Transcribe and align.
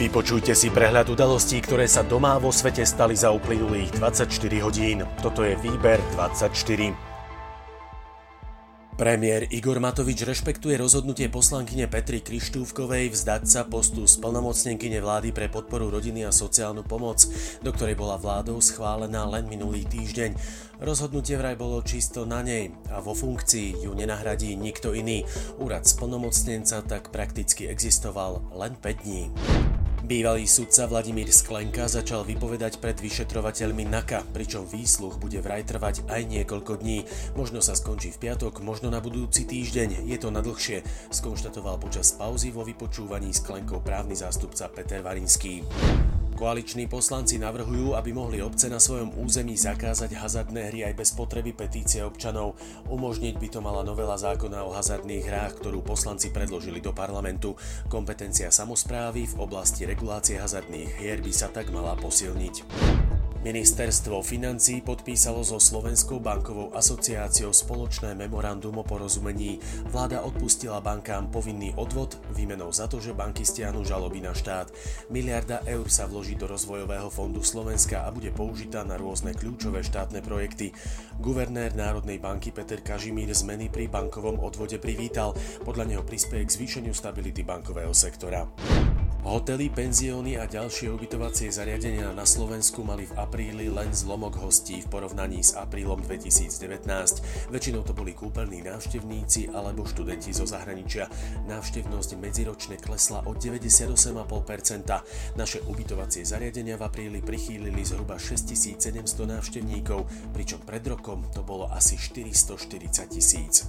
Vypočujte 0.00 0.56
si 0.56 0.72
prehľad 0.72 1.12
udalostí, 1.12 1.60
ktoré 1.60 1.84
sa 1.84 2.00
doma 2.00 2.40
vo 2.40 2.48
svete 2.48 2.88
stali 2.88 3.12
za 3.12 3.36
uplynulých 3.36 4.00
24 4.00 4.32
hodín. 4.64 5.04
Toto 5.20 5.44
je 5.44 5.52
Výber 5.60 6.00
24. 6.16 6.56
Premiér 8.96 9.44
Igor 9.52 9.76
Matovič 9.76 10.24
rešpektuje 10.24 10.80
rozhodnutie 10.80 11.28
poslankyne 11.28 11.84
Petry 11.84 12.24
Krištúvkovej 12.24 13.12
vzdať 13.12 13.42
sa 13.44 13.68
postu 13.68 14.08
splnomocnenkyne 14.08 15.04
vlády 15.04 15.36
pre 15.36 15.52
podporu 15.52 15.92
rodiny 15.92 16.24
a 16.24 16.32
sociálnu 16.32 16.80
pomoc, 16.80 17.20
do 17.60 17.68
ktorej 17.68 17.92
bola 17.92 18.16
vládou 18.16 18.56
schválená 18.64 19.28
len 19.28 19.52
minulý 19.52 19.84
týždeň. 19.84 20.32
Rozhodnutie 20.80 21.36
vraj 21.36 21.60
bolo 21.60 21.84
čisto 21.84 22.24
na 22.24 22.40
nej 22.40 22.72
a 22.88 23.04
vo 23.04 23.12
funkcii 23.12 23.84
ju 23.84 23.92
nenahradí 23.92 24.56
nikto 24.56 24.96
iný. 24.96 25.28
Úrad 25.60 25.84
splnomocnenca 25.84 26.80
tak 26.88 27.12
prakticky 27.12 27.68
existoval 27.68 28.48
len 28.56 28.80
5 28.80 29.04
dní. 29.04 29.28
Bývalý 30.00 30.48
sudca 30.48 30.88
Vladimír 30.88 31.28
Sklenka 31.28 31.84
začal 31.84 32.24
vypovedať 32.24 32.80
pred 32.80 32.96
vyšetrovateľmi 32.96 33.84
NAKA, 33.84 34.24
pričom 34.32 34.64
výsluch 34.64 35.20
bude 35.20 35.36
vraj 35.44 35.68
trvať 35.68 36.08
aj 36.08 36.24
niekoľko 36.24 36.80
dní. 36.80 37.04
Možno 37.36 37.60
sa 37.60 37.76
skončí 37.76 38.08
v 38.16 38.28
piatok, 38.28 38.64
možno 38.64 38.88
na 38.88 39.04
budúci 39.04 39.44
týždeň, 39.44 40.08
je 40.08 40.16
to 40.16 40.32
na 40.32 40.40
dlhšie, 40.40 40.80
skonštatoval 41.12 41.76
počas 41.76 42.16
pauzy 42.16 42.48
vo 42.48 42.64
vypočúvaní 42.64 43.28
Sklenkou 43.36 43.84
právny 43.84 44.16
zástupca 44.16 44.72
Peter 44.72 45.04
Varinský. 45.04 45.60
Koaliční 46.40 46.88
poslanci 46.88 47.36
navrhujú, 47.36 47.92
aby 47.92 48.16
mohli 48.16 48.40
obce 48.40 48.72
na 48.72 48.80
svojom 48.80 49.12
území 49.20 49.60
zakázať 49.60 50.16
hazardné 50.16 50.72
hry 50.72 50.88
aj 50.88 50.96
bez 50.96 51.12
potreby 51.12 51.52
petície 51.52 52.00
občanov. 52.00 52.56
Umožniť 52.88 53.36
by 53.36 53.48
to 53.52 53.60
mala 53.60 53.84
novela 53.84 54.16
zákona 54.16 54.64
o 54.64 54.72
hazardných 54.72 55.28
hrách, 55.28 55.60
ktorú 55.60 55.84
poslanci 55.84 56.32
predložili 56.32 56.80
do 56.80 56.96
parlamentu. 56.96 57.60
Kompetencia 57.92 58.48
samozprávy 58.48 59.28
v 59.28 59.36
oblasti 59.36 59.84
regulácie 59.84 60.40
hazardných 60.40 60.96
hier 60.96 61.20
by 61.20 61.28
sa 61.28 61.52
tak 61.52 61.68
mala 61.76 61.92
posilniť. 62.00 62.99
Ministerstvo 63.40 64.20
financí 64.20 64.84
podpísalo 64.84 65.40
so 65.40 65.56
Slovenskou 65.56 66.20
bankovou 66.20 66.76
asociáciou 66.76 67.56
spoločné 67.56 68.12
memorandum 68.12 68.76
o 68.76 68.84
porozumení. 68.84 69.56
Vláda 69.88 70.20
odpustila 70.20 70.76
bankám 70.84 71.32
povinný 71.32 71.72
odvod 71.72 72.20
výmenou 72.36 72.68
za 72.68 72.84
to, 72.84 73.00
že 73.00 73.16
banky 73.16 73.48
stiahnu 73.48 73.80
žaloby 73.80 74.20
na 74.20 74.36
štát. 74.36 74.68
Miliarda 75.08 75.64
eur 75.64 75.88
sa 75.88 76.04
vloží 76.04 76.36
do 76.36 76.52
rozvojového 76.52 77.08
fondu 77.08 77.40
Slovenska 77.40 78.04
a 78.04 78.12
bude 78.12 78.28
použitá 78.28 78.84
na 78.84 79.00
rôzne 79.00 79.32
kľúčové 79.32 79.80
štátne 79.88 80.20
projekty. 80.20 80.76
Guvernér 81.16 81.72
Národnej 81.72 82.20
banky 82.20 82.52
Peter 82.52 82.84
Kažimír 82.84 83.32
zmeny 83.32 83.72
pri 83.72 83.88
bankovom 83.88 84.36
odvode 84.44 84.76
privítal. 84.76 85.32
Podľa 85.64 85.88
neho 85.88 86.04
prispieje 86.04 86.44
k 86.44 86.54
zvýšeniu 86.60 86.92
stability 86.92 87.40
bankového 87.40 87.96
sektora. 87.96 88.44
Hotely, 89.20 89.68
penzióny 89.68 90.40
a 90.40 90.48
ďalšie 90.48 90.96
ubytovacie 90.96 91.52
zariadenia 91.52 92.08
na 92.16 92.24
Slovensku 92.24 92.80
mali 92.80 93.04
v 93.04 93.20
apríli 93.20 93.68
len 93.68 93.92
zlomok 93.92 94.40
hostí 94.40 94.80
v 94.80 94.88
porovnaní 94.88 95.44
s 95.44 95.52
aprílom 95.52 96.00
2019. 96.00 97.52
Väčšinou 97.52 97.84
to 97.84 97.92
boli 97.92 98.16
kúpeľní 98.16 98.64
návštevníci 98.64 99.52
alebo 99.52 99.84
študenti 99.84 100.32
zo 100.32 100.48
zahraničia. 100.48 101.12
Návštevnosť 101.52 102.16
medziročne 102.16 102.80
klesla 102.80 103.20
o 103.28 103.36
98,5%. 103.36 105.36
Naše 105.36 105.68
ubytovacie 105.68 106.24
zariadenia 106.24 106.80
v 106.80 106.88
apríli 106.88 107.20
prichýlili 107.20 107.84
zhruba 107.84 108.16
6700 108.16 108.80
návštevníkov, 109.28 110.32
pričom 110.32 110.64
pred 110.64 110.80
rokom 110.88 111.28
to 111.28 111.44
bolo 111.44 111.68
asi 111.68 112.00
440 112.00 113.12
tisíc. 113.12 113.68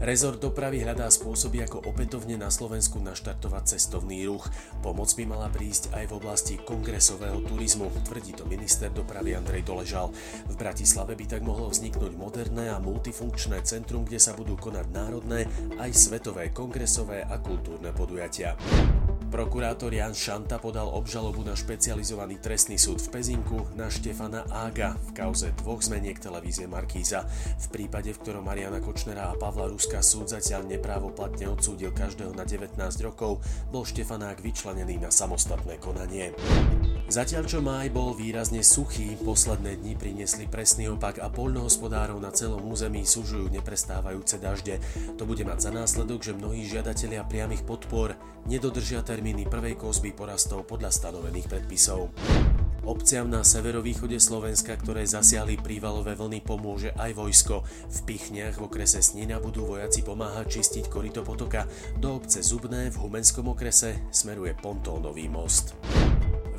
Rezort 0.00 0.40
dopravy 0.40 0.80
hľadá 0.80 1.12
spôsoby, 1.12 1.60
ako 1.68 1.84
opätovne 1.84 2.40
na 2.40 2.48
Slovensku 2.48 3.04
naštartovať 3.04 3.76
cestovný 3.76 4.24
ruch. 4.24 4.48
Pomoc 4.80 5.12
by 5.12 5.28
mala 5.28 5.52
prísť 5.52 5.92
aj 5.92 6.08
v 6.08 6.16
oblasti 6.16 6.56
kongresového 6.56 7.44
turizmu, 7.44 7.92
tvrdí 8.08 8.32
to 8.32 8.48
minister 8.48 8.88
dopravy 8.88 9.36
Andrej 9.36 9.60
Doležal. 9.68 10.08
V 10.48 10.56
Bratislave 10.56 11.12
by 11.20 11.36
tak 11.36 11.44
mohlo 11.44 11.68
vzniknúť 11.68 12.16
moderné 12.16 12.72
a 12.72 12.80
multifunkčné 12.80 13.60
centrum, 13.68 14.08
kde 14.08 14.16
sa 14.16 14.32
budú 14.32 14.56
konať 14.56 14.88
národné 14.88 15.44
aj 15.76 15.92
svetové 15.92 16.48
kongresové 16.48 17.20
a 17.20 17.36
kultúrne 17.36 17.92
podujatia. 17.92 18.56
Prokurátor 19.30 19.94
Jan 19.94 20.10
Šanta 20.10 20.58
podal 20.58 20.90
obžalobu 20.90 21.46
na 21.46 21.54
špecializovaný 21.54 22.42
trestný 22.42 22.74
súd 22.74 22.98
v 22.98 23.14
Pezinku 23.14 23.62
na 23.78 23.86
Štefana 23.86 24.42
Ága 24.50 24.98
v 25.06 25.10
kauze 25.14 25.54
dvoch 25.54 25.78
zmeniek 25.78 26.18
televízie 26.18 26.66
Markíza. 26.66 27.22
V 27.62 27.66
prípade, 27.70 28.10
v 28.10 28.18
ktorom 28.26 28.42
Mariana 28.42 28.82
Kočnera 28.82 29.30
a 29.30 29.38
Pavla 29.38 29.70
Ruska 29.70 30.02
súd 30.02 30.34
zatiaľ 30.34 30.66
neprávoplatne 30.66 31.46
odsúdil 31.46 31.94
každého 31.94 32.34
na 32.34 32.42
19 32.42 32.74
rokov, 33.06 33.38
bol 33.70 33.86
Štefanák 33.86 34.42
vyčlenený 34.42 34.98
na 34.98 35.14
samostatné 35.14 35.78
konanie. 35.78 36.34
Zatiaľ 37.06 37.46
čo 37.46 37.62
máj 37.62 37.90
bol 37.94 38.14
výrazne 38.18 38.66
suchý, 38.66 39.14
posledné 39.14 39.78
dni 39.78 39.94
priniesli 39.94 40.50
presný 40.50 40.90
opak 40.90 41.22
a 41.22 41.30
poľnohospodárov 41.30 42.18
na 42.18 42.34
celom 42.34 42.66
území 42.66 43.06
sužujú 43.06 43.46
neprestávajúce 43.50 44.42
dažde. 44.42 44.82
To 45.18 45.22
bude 45.22 45.46
mať 45.46 45.58
za 45.58 45.70
následok, 45.70 46.18
že 46.18 46.34
mnohí 46.34 46.66
žiadatelia 46.66 47.22
priamých 47.26 47.62
podpor 47.62 48.18
nedodržia 48.46 49.02
termíny 49.20 49.52
prvej 49.52 49.76
kozby 49.76 50.16
porastov 50.16 50.64
podľa 50.64 50.88
stanovených 50.88 51.44
predpisov. 51.44 52.08
Obciam 52.88 53.28
na 53.28 53.44
severovýchode 53.44 54.16
Slovenska, 54.16 54.72
ktoré 54.72 55.04
zasiahli 55.04 55.60
prívalové 55.60 56.16
vlny, 56.16 56.40
pomôže 56.40 56.96
aj 56.96 57.20
vojsko. 57.20 57.60
V 57.68 57.98
Pichniach 58.08 58.56
v 58.56 58.64
okrese 58.64 59.04
Snina 59.04 59.36
budú 59.36 59.68
vojaci 59.68 60.00
pomáhať 60.00 60.56
čistiť 60.56 60.88
korito 60.88 61.20
potoka. 61.20 61.68
Do 62.00 62.16
obce 62.16 62.40
Zubné 62.40 62.88
v 62.88 62.96
Humenskom 62.96 63.52
okrese 63.52 64.08
smeruje 64.08 64.56
pontónový 64.56 65.28
most. 65.28 65.76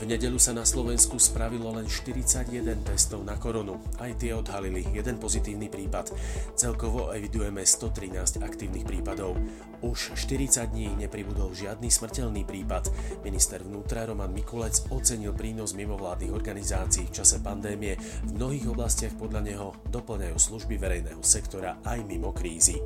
V 0.00 0.08
nedelu 0.08 0.40
sa 0.40 0.56
na 0.56 0.64
Slovensku 0.64 1.20
spravilo 1.20 1.76
len 1.76 1.84
41 1.84 2.48
testov 2.88 3.20
na 3.20 3.36
koronu. 3.36 3.76
Aj 4.00 4.08
tie 4.16 4.32
odhalili 4.32 4.80
jeden 4.96 5.20
pozitívny 5.20 5.68
prípad. 5.68 6.16
Celkovo 6.56 7.12
evidujeme 7.12 7.60
113 7.60 8.40
aktívnych 8.40 8.88
prípadov. 8.88 9.36
Už 9.84 10.16
40 10.16 10.72
dní 10.72 10.88
nepribudol 10.96 11.52
žiadny 11.52 11.92
smrteľný 11.92 12.48
prípad. 12.48 12.88
Minister 13.20 13.60
vnútra 13.60 14.08
Roman 14.08 14.32
Mikulec 14.32 14.88
ocenil 14.88 15.36
prínos 15.36 15.76
mimovládnych 15.76 16.32
organizácií 16.32 17.12
v 17.12 17.20
čase 17.20 17.44
pandémie. 17.44 18.00
V 18.24 18.40
mnohých 18.40 18.72
oblastiach 18.72 19.12
podľa 19.20 19.44
neho 19.44 19.76
doplňajú 19.92 20.36
služby 20.40 20.80
verejného 20.80 21.20
sektora 21.20 21.76
aj 21.84 22.08
mimo 22.08 22.32
krízy. 22.32 22.80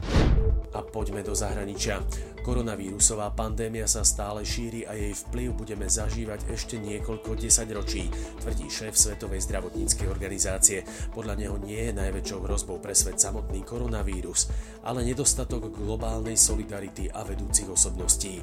A 0.74 0.82
poďme 0.82 1.22
do 1.22 1.30
zahraničia. 1.30 2.02
Koronavírusová 2.42 3.30
pandémia 3.30 3.86
sa 3.86 4.02
stále 4.02 4.42
šíri 4.42 4.82
a 4.82 4.98
jej 4.98 5.14
vplyv 5.14 5.54
budeme 5.54 5.86
zažívať 5.86 6.50
ešte 6.50 6.74
niekoľko 6.82 7.03
desaťročí, 7.12 8.08
tvrdí 8.40 8.66
šéf 8.72 8.96
Svetovej 8.96 9.44
zdravotníckej 9.44 10.08
organizácie. 10.08 10.88
Podľa 11.12 11.34
neho 11.36 11.56
nie 11.60 11.92
je 11.92 11.92
najväčšou 11.92 12.48
hrozbou 12.48 12.80
pre 12.80 12.96
svet 12.96 13.20
samotný 13.20 13.60
koronavírus, 13.60 14.48
ale 14.80 15.04
nedostatok 15.04 15.68
globálnej 15.68 16.40
solidarity 16.40 17.12
a 17.12 17.20
vedúcich 17.20 17.68
osobností. 17.68 18.40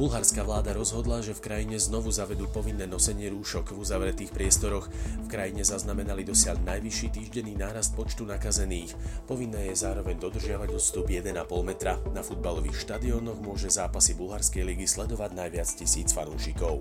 Bulharská 0.00 0.46
vláda 0.46 0.72
rozhodla, 0.72 1.20
že 1.20 1.36
v 1.36 1.44
krajine 1.44 1.76
znovu 1.76 2.08
zavedú 2.08 2.48
povinné 2.48 2.88
nosenie 2.88 3.28
rúšok 3.28 3.76
v 3.76 3.84
uzavretých 3.84 4.32
priestoroch. 4.32 4.88
V 5.20 5.28
krajine 5.28 5.60
zaznamenali 5.60 6.24
dosiaľ 6.24 6.56
najvyšší 6.64 7.08
týždenný 7.12 7.58
nárast 7.58 7.92
počtu 7.92 8.24
nakazených. 8.24 8.96
Povinné 9.28 9.68
je 9.68 9.76
zároveň 9.76 10.16
dodržiavať 10.16 10.72
odstup 10.72 11.04
1,5 11.04 11.44
metra. 11.66 12.00
Na 12.16 12.24
futbalových 12.24 12.80
štadiónoch 12.80 13.44
môže 13.44 13.68
zápasy 13.68 14.16
bulharskej 14.16 14.64
ligy 14.72 14.88
sledovať 14.88 15.36
najviac 15.36 15.68
tisíc 15.68 16.16
fanúšikov. 16.16 16.80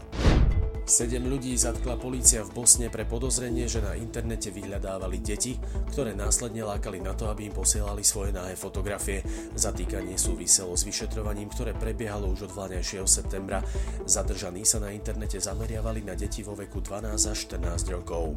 Sedem 0.90 1.30
ľudí 1.30 1.54
zatkla 1.54 2.02
polícia 2.02 2.42
v 2.42 2.50
Bosne 2.50 2.90
pre 2.90 3.06
podozrenie, 3.06 3.70
že 3.70 3.78
na 3.78 3.94
internete 3.94 4.50
vyhľadávali 4.50 5.22
deti, 5.22 5.54
ktoré 5.94 6.18
následne 6.18 6.66
lákali 6.66 6.98
na 6.98 7.14
to, 7.14 7.30
aby 7.30 7.46
im 7.46 7.54
posielali 7.54 8.02
svoje 8.02 8.34
náhe 8.34 8.58
fotografie. 8.58 9.22
Zatýkanie 9.54 10.18
súviselo 10.18 10.74
s 10.74 10.90
vyšetrovaním, 10.90 11.54
ktoré 11.54 11.78
prebiehalo 11.78 12.34
už 12.34 12.50
od 12.50 12.58
vláňajšieho 12.58 13.06
septembra. 13.06 13.62
Zadržaní 14.10 14.66
sa 14.66 14.82
na 14.82 14.90
internete 14.90 15.38
zameriavali 15.38 16.02
na 16.10 16.18
deti 16.18 16.42
vo 16.42 16.58
veku 16.58 16.82
12 16.82 17.06
až 17.06 17.38
14 17.38 17.94
rokov. 17.94 18.34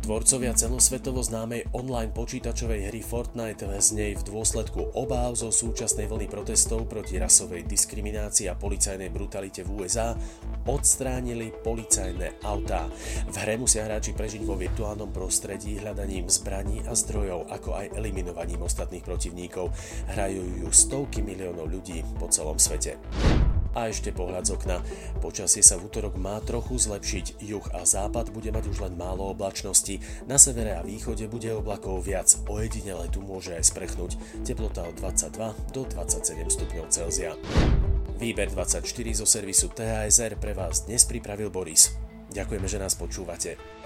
Tvorcovia 0.00 0.56
celosvetovo 0.56 1.20
známej 1.20 1.76
online 1.76 2.08
počítačovej 2.16 2.88
hry 2.88 3.04
Fortnite 3.04 3.68
z 3.84 3.88
nej 3.92 4.12
v 4.16 4.22
dôsledku 4.32 4.96
obáv 4.96 5.36
zo 5.36 5.52
súčasnej 5.52 6.08
vlny 6.08 6.24
protestov 6.24 6.88
proti 6.88 7.20
rasovej 7.20 7.68
diskriminácii 7.68 8.48
a 8.48 8.56
policajnej 8.56 9.12
brutalite 9.12 9.60
v 9.60 9.84
USA 9.84 10.16
odstránili 10.64 11.52
policajné 11.52 12.40
autá. 12.48 12.88
V 13.28 13.36
hre 13.44 13.60
musia 13.60 13.84
hráči 13.84 14.16
prežiť 14.16 14.40
vo 14.40 14.56
virtuálnom 14.56 15.12
prostredí 15.12 15.76
hľadaním 15.76 16.32
zbraní 16.32 16.80
a 16.88 16.96
zdrojov, 16.96 17.52
ako 17.52 17.76
aj 17.76 17.92
eliminovaním 18.00 18.64
ostatných 18.64 19.04
protivníkov. 19.04 19.68
Hrajú 20.16 20.64
ju 20.64 20.68
stovky 20.72 21.20
miliónov 21.20 21.68
ľudí 21.68 22.00
po 22.16 22.24
celom 22.32 22.56
svete. 22.56 22.96
A 23.74 23.86
ešte 23.86 24.10
pohľad 24.10 24.50
z 24.50 24.54
okna. 24.58 24.82
Počasie 25.22 25.62
sa 25.62 25.78
v 25.78 25.86
útorok 25.86 26.18
má 26.18 26.42
trochu 26.42 26.74
zlepšiť. 26.74 27.38
Juh 27.38 27.66
a 27.70 27.86
západ 27.86 28.34
bude 28.34 28.50
mať 28.50 28.66
už 28.66 28.82
len 28.82 28.98
málo 28.98 29.30
oblačnosti. 29.30 30.02
Na 30.26 30.36
severe 30.42 30.74
a 30.74 30.82
východe 30.82 31.30
bude 31.30 31.54
oblakov 31.54 32.02
viac. 32.02 32.26
Ojedinele 32.50 33.06
tu 33.14 33.22
môže 33.22 33.54
aj 33.54 33.70
sprechnúť. 33.70 34.18
Teplota 34.42 34.86
od 34.90 34.98
22 34.98 35.74
do 35.74 35.86
27 35.86 36.50
stupňov 36.50 36.86
Celzia. 36.90 37.38
Výber 38.20 38.52
24 38.52 38.84
zo 39.16 39.24
servisu 39.24 39.72
THSR 39.72 40.36
pre 40.36 40.52
vás 40.52 40.84
dnes 40.84 41.08
pripravil 41.08 41.48
Boris. 41.48 41.94
Ďakujeme, 42.30 42.66
že 42.68 42.78
nás 42.78 42.92
počúvate. 42.92 43.79